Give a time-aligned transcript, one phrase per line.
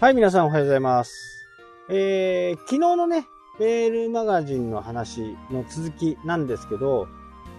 [0.00, 1.46] はい、皆さんおはようございます。
[1.90, 3.26] えー、昨日のね、
[3.58, 7.06] メールマガジンの話の続きなんですけど、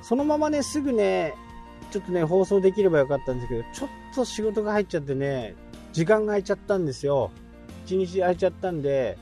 [0.01, 1.35] そのままね、すぐね、
[1.91, 5.55] ちょっとね、放送できればよかったんですけど、ちょっと仕事が入っちゃってね、
[5.93, 7.29] 時間が空いちゃったんですよ。
[7.85, 9.19] 一日空いちゃったんで、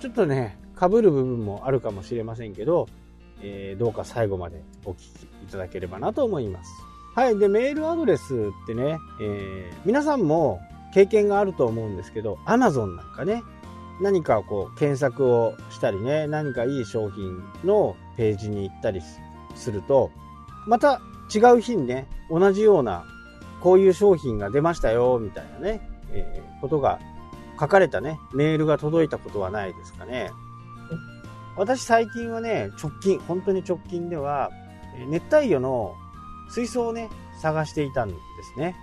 [0.00, 2.86] ちょっとね、被る部分もあるかもしれませんけど、
[3.42, 6.70] えーどうか最後までお聞きいただければなと思います。
[7.16, 7.36] はい。
[7.36, 8.32] で、メールアドレス
[8.62, 10.60] ってね、えー皆さんも
[10.92, 13.42] 経験があると思うんですけど、Amazon なんかね、
[14.00, 19.00] 何かこう検索をしたりね、何かいい商品のページに行ったり
[19.54, 20.10] すると、
[20.66, 21.00] また
[21.34, 23.04] 違う日にね、同じような、
[23.60, 25.80] こういう商品が出ましたよ、みたいなね、
[26.12, 26.98] えーことが
[27.58, 30.30] 書かれたね、メールが届いたことはないですかね。
[31.56, 34.50] 私最近はね、直近、本当に直近では、
[35.08, 35.94] 熱帯魚の
[36.50, 37.10] 水槽をね、
[37.40, 38.14] 探していたんで
[38.54, 38.76] すね。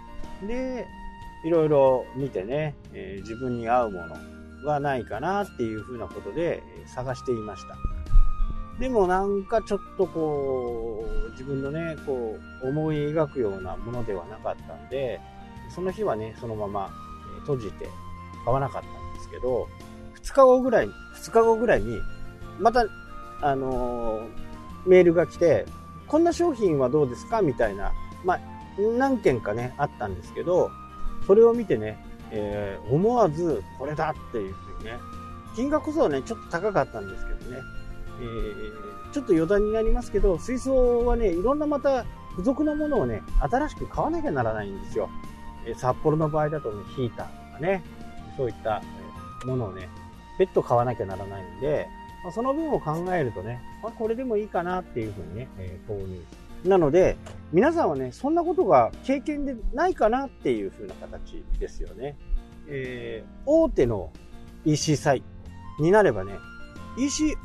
[0.46, 0.88] で、
[1.48, 4.16] いろいろ見てね、えー自分に合うもの
[4.66, 6.62] がないかなっていうふうなことで
[6.94, 7.76] 探していました。
[8.80, 15.20] でもなんかちょっとこう、自分のね、こう、思い描くようなものではなかったんで、
[15.74, 16.92] その日はね、そのまま
[17.42, 17.90] 閉じて
[18.46, 19.68] 買わなかったんですけど、
[20.22, 21.98] 2日後ぐらい、2日後ぐらいに、
[22.60, 22.86] また、
[23.42, 24.28] あのー
[24.86, 25.66] メールが来て、
[26.08, 27.42] こんな商品はどうですか？
[27.42, 27.92] みたいな、
[28.24, 28.40] まあ、
[28.98, 30.70] 何件かね、あったんですけど、
[31.28, 31.98] それを見てね、
[32.32, 34.98] えー思わずこれだっていうふうにね、
[35.56, 37.58] 金額こそはね、ちょっと高かったんですけどね、
[38.22, 45.10] えーちょっと余談になりますけど、水槽はね、いろんなまた付属のものをね、新しく買わなきゃならないんですよ。
[45.66, 47.84] えー札幌の場合だとね、ヒーターとかね、
[48.36, 48.82] そういった
[49.46, 49.90] ものをね、
[50.40, 51.88] 別途買わなきゃならないんで、
[52.24, 56.22] まあその分を考えるとね、まあ、これでもいいかなっていうふうにね、えー購入
[56.66, 57.18] なので、
[57.54, 62.18] 皆さんはね、そんなことが経験でないかなっていう風な形ですよね。
[62.68, 64.12] えー大手の
[64.66, 65.24] EC サイ
[65.78, 66.34] トになればね、
[66.98, 67.36] EC、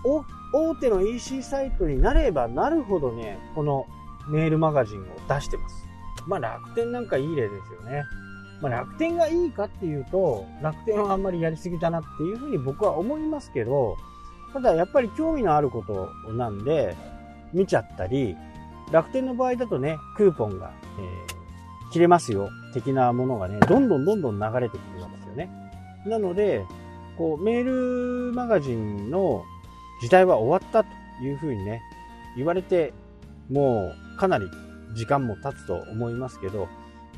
[0.53, 3.87] 大手の EC サイトになればなるほどね、この
[4.29, 5.87] メールマガジンを出してます。
[6.27, 8.03] まあ楽天なんかいい例ですよね。
[8.61, 13.97] まあ楽天がいいかっていうと、楽天はあんまりやりすぎだなっていうふうに僕は思いますけど、
[14.53, 16.97] ただやっぱり興味のあることなんで、
[17.53, 18.37] 見ちゃったり、
[18.93, 21.43] 楽天の場合だとね、クーポンが、えー
[21.93, 25.51] 切れますよ、的なものがね、どんどんどんどん流れてくるわけですよね。
[26.07, 26.65] なので、
[27.19, 29.45] こう、メールマガジンの
[30.01, 31.83] 時代は終わったというふうにね、
[32.35, 32.95] 言われて、
[33.51, 34.47] もうかなり
[34.95, 36.67] 時間も経つと思いますけど、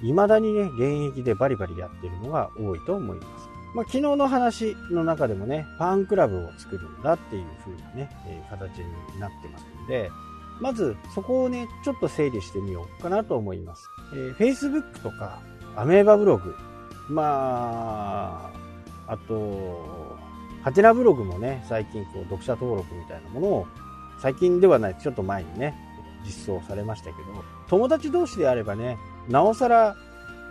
[0.00, 3.48] 未だにね、現役でバリバリやってるのが多いと思います。
[3.76, 10.10] まあ、昨日の話の中でもね、ファンクラブを作るんだっていう風なね、えー形になってますので、
[10.60, 13.88] まずそこをね、ちょっと整理してみようかなと思います。
[14.12, 15.40] えー Facebook とか、
[15.76, 16.54] アメーバブログ、
[17.08, 18.50] ま
[19.06, 20.16] あ、あと、
[20.62, 23.66] ハテナブログもね、最近こう読者登録みたいなものを、
[24.18, 25.74] 最近ではない、ちょっと前にね、
[26.24, 27.18] 実装されましたけど、
[27.68, 28.96] 友達同士であればね、
[29.28, 29.96] なおさら、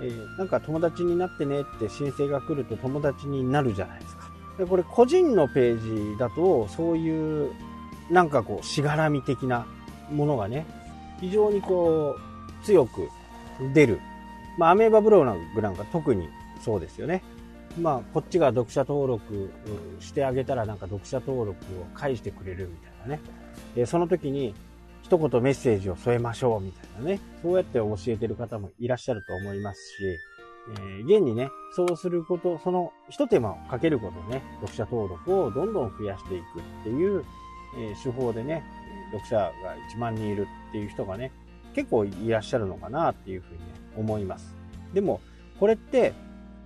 [0.02, 4.24] えーなんか友達になってねって申請が来ると友達になるじゃないですか。
[4.58, 7.52] でこれ個人のページだと、そういう、
[8.12, 9.66] なんかこう、しがらみ的な
[10.12, 10.66] ものがね、
[11.20, 13.10] 非常にこう、強く
[13.74, 14.00] 出る。
[14.58, 15.24] まあ、アメーバブロ
[15.56, 16.28] グなんか特に
[16.62, 17.24] そうですよね。
[17.80, 19.52] まあ、こっちが読者登録
[20.00, 23.22] してあげたらなんか読者登録を返してくれるみたいなね。
[23.76, 24.54] で、その時に
[25.02, 27.20] 一言メッセージを添えましょうみたいなね。
[27.42, 30.04] そうやって教えてる方もいらっしゃると思いますし、
[30.78, 37.26] えー現にね、そうすること、その一手間をかけることでね、読者登録をどんどん増やしていくっていう、
[37.78, 38.64] えー手法でね、
[39.14, 39.52] 読者が
[39.96, 41.32] 1万人いるっていう人がね、
[41.74, 43.66] 結構いらっしゃるのかなっていうふうにね、
[43.96, 44.56] 思います。
[44.94, 45.22] でも、
[45.60, 46.14] これって、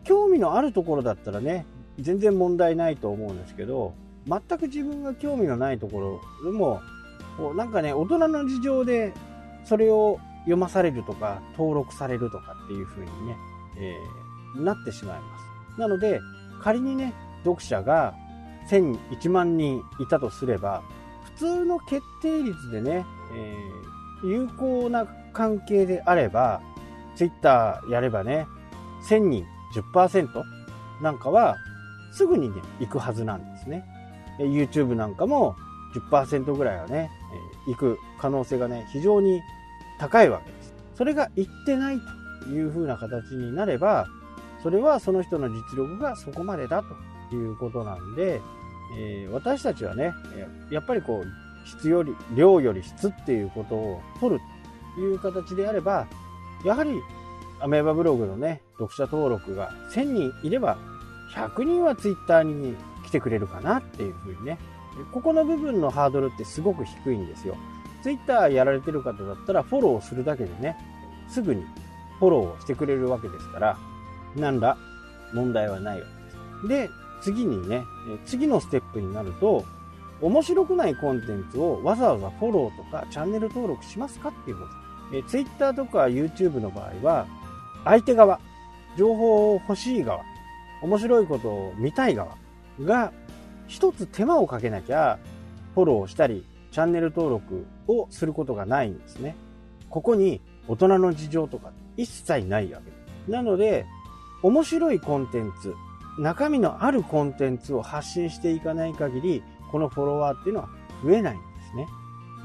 [0.03, 1.65] 興味のあるところだったらね、
[1.99, 3.93] 全然問題ないと思うんですけど、
[4.27, 6.81] 全く自分が興味のないところでも、
[7.37, 9.13] こうなんかね、大人の事情で、
[9.65, 13.35] それを読まされるとか、登録されるとかっていう風にね、
[13.77, 15.37] えーなってしまいま
[15.75, 15.79] す。
[15.79, 16.19] なので、
[16.61, 17.13] 仮にね、
[17.43, 18.13] 読者が
[18.69, 20.81] 1000、1万人いたとすれば、
[21.37, 23.87] 通の決定率でね、えー
[24.23, 26.61] 有効な関係であれば、
[27.15, 28.47] ツイッターやればね、
[29.07, 29.45] 1000人
[29.93, 30.27] 10%
[31.01, 31.57] なんかは
[32.11, 33.85] すぐにね、行くはずなんですね。
[34.39, 35.55] YouTube なんかも
[36.11, 37.09] 10%ぐらいはね、
[37.67, 39.41] え行く可能性がね、非常に
[39.99, 40.73] 高いわけです。
[40.95, 41.97] それが行ってない
[42.43, 44.07] という風な形になれば、
[44.63, 46.83] それはその人の実力がそこまでだ
[47.29, 48.41] ということなんで、
[48.95, 50.13] えー私たちはね、
[50.71, 54.41] やっぱりこう、質より、量より質っていうことを取る
[54.95, 56.07] という形であれば、
[56.65, 56.91] やはり
[57.59, 60.77] アメーバブログのね、読者登録が1000人いれば
[61.33, 62.75] 100人は Twitter に
[63.05, 64.57] 来てくれるかなっていうふうにね。
[65.11, 67.55] ここの部分のハードルってすごく低いんですよ。
[68.01, 70.75] Twitter やられてる方だったらフォローするだけでね、
[71.29, 71.63] すぐに
[72.19, 73.77] フォローをしてくれるわけですから、
[74.35, 74.77] なんら
[75.33, 76.89] 問題はないわけです。
[76.89, 76.89] で、
[77.21, 77.83] 次にね、
[78.25, 79.65] 次のステップになると、
[80.21, 85.17] 面白くないコンテンツをわざわざフォローとかチャンネル登録しますかっていうこと。
[85.17, 87.27] え Twitter とか YouTube の場合は、
[87.85, 88.39] 相手側、
[88.97, 90.21] 情報を欲しい側、
[90.81, 92.35] 面白いことを見たい側
[92.83, 93.11] が
[93.67, 95.19] 一つ手間をかけなきゃ
[95.73, 99.35] フォローしたりチャンネル登録をすることがないんですね。
[99.89, 103.31] ここに大人の事情とか一切ないわけです。
[103.31, 103.85] なので、
[104.43, 105.73] 面白いコンテンツ、
[106.17, 110.69] 中身のあるコンテンツを発信していかない限り、このフォロワーっていうのは
[111.03, 111.87] 増えないんですね。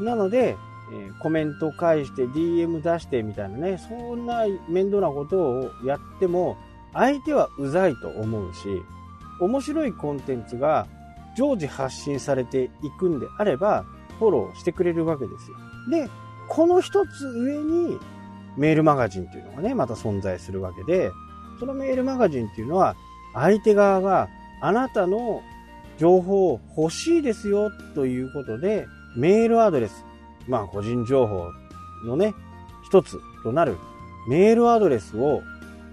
[0.00, 0.56] なので、
[0.92, 6.56] え、コメント返して DM 出してみたいなね、そんな面倒なことをやっても、
[6.92, 8.82] 相手はうざいと思うし、
[9.40, 10.86] 面白いコンテンツが
[11.36, 13.84] 常時発信されていくんであれば、
[14.18, 15.56] フォローしてくれるわけですよ。
[15.90, 16.10] で、
[16.48, 17.98] この一つ上に
[18.56, 21.10] メールマガジンっていうのがね、また存在するわけで、
[21.58, 22.94] そのメールマガジンっていうのは、
[23.34, 24.28] 相手側が
[24.60, 25.42] あなたの
[25.98, 28.86] 情報を欲しいですよということで、
[29.16, 30.04] メールアドレス、
[30.48, 31.50] まあ個人情報
[32.04, 32.34] のね、
[32.84, 33.76] 一つとなる
[34.28, 35.42] メールアドレスを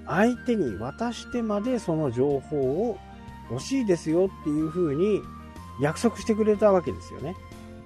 [0.07, 2.57] 相手に渡してまでその情報
[2.89, 2.97] を
[3.49, 5.21] 欲しいですよっていうふうに
[5.81, 7.35] 約束してくれたわけですよね。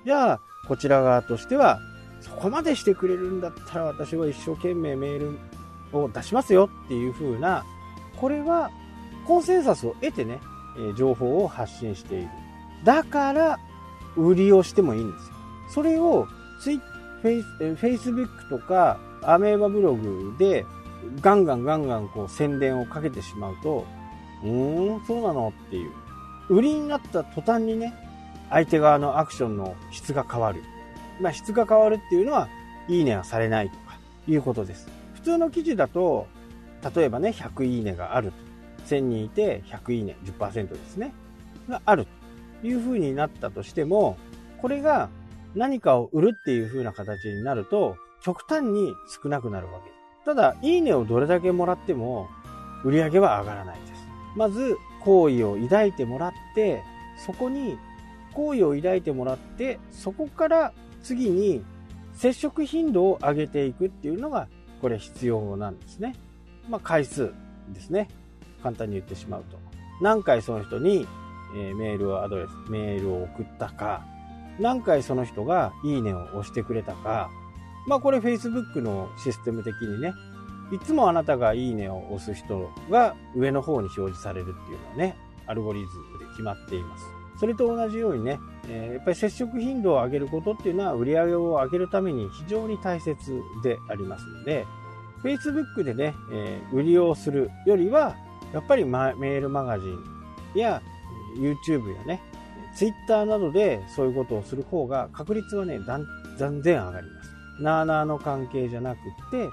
[0.06, 1.80] じゃあ、こちら側としては、
[2.22, 5.40] そこまでしてくれるんだったら私は一生懸命メール
[5.98, 7.66] を出しますよっていうふうな、
[8.18, 8.72] これは
[9.26, 10.40] コンセンサスを得てね、
[10.78, 12.30] え情報を発信している。
[12.84, 13.60] だから、
[14.16, 15.34] 売りをしてもいいんですよ。
[15.70, 16.28] それを
[16.62, 20.66] ツイフェイス、フェイスブックとかアメーバブログで
[21.22, 23.86] ガンガンガンガンこう宣伝をかけてしまうと、
[24.44, 25.92] うーん、そうなのっていう。
[26.50, 27.94] 売りになった途端にね、
[28.50, 30.62] 相手側のアクションの質が変わる。
[31.22, 32.50] まあ質が変わるっていうのは、
[32.90, 33.98] いいねはされないとか
[34.28, 34.90] いうことです。
[35.14, 36.28] 普通の記事だと、
[36.96, 38.43] 例えばね、100いいねがあると。
[38.86, 41.14] 1000人いて100いいね、10%ですね。
[41.70, 42.08] がある
[42.62, 44.18] という風になったとしても、
[44.62, 45.10] これが
[45.56, 48.94] 何かを売るっていう風な形になると、極端に
[49.24, 50.26] 少なくなるわけです。
[50.26, 52.30] ただ、いいねをどれだけもらっても、
[52.84, 54.08] 売り上げは上がらないです。
[54.36, 56.82] まず、好意を抱いてもらって、
[57.18, 57.78] そこに、
[58.34, 61.64] 好意を抱いてもらって、そこから次に
[62.14, 64.48] 接触頻度を上げていくっていうのが、
[64.82, 66.16] これ必要なんですね。
[66.70, 67.34] まあ、回数
[67.70, 68.08] ですね。
[68.64, 69.58] 簡単に言ってしまうと。
[70.02, 71.06] 何回その人に、
[71.56, 74.06] えメールアドレス、メールを送ったか、
[74.60, 77.30] 何回その人がいいねを押してくれたか、
[77.88, 80.14] まあこれ Facebook のシステム的にね、
[80.72, 85.16] いつもあなたがいいねを押す人が上の方に表示されるっていうのはね、
[85.46, 87.06] アルゴリズムで決まっています。
[87.40, 88.40] それと同じようにね、
[88.70, 94.66] え、やっぱり接触頻度を上げることっていうのは売り上げを上げるために非常に大切でありますので、
[95.24, 98.16] Facebook でね、え、売りをするよりは、
[98.54, 100.00] やっぱりメールマガジン
[100.56, 100.82] や
[101.38, 102.22] YouTube やね、
[102.76, 106.06] Twitter などでそういうことをする方が確率はね、断
[106.62, 107.34] 然上がります。
[107.62, 109.02] なーなーの関係じゃなくっ
[109.32, 109.50] て、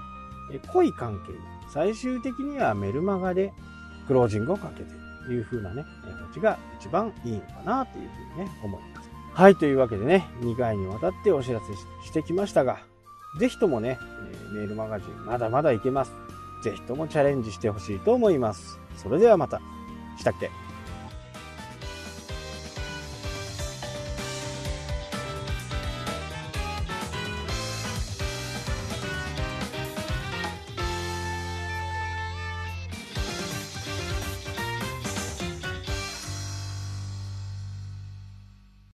[0.71, 1.33] 濃い関係
[1.71, 3.53] 最終的にはメルマガで
[4.07, 4.91] クロージングをかけて
[5.25, 5.85] という風なね、
[6.33, 9.09] 形が一番いいのかなというふうにね、思います。
[9.33, 11.73] はい、というわけでね、2回にわたってお知らせ
[12.05, 12.79] してきましたが、
[13.39, 13.97] ぜひともね、
[14.53, 16.11] メールマガジンまだまだいけます。
[16.61, 18.79] ぜひともチャレンジしてほしいと思います。
[18.95, 19.61] それではまた。
[20.17, 20.51] したっけ？